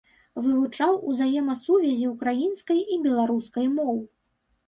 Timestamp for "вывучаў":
0.43-0.95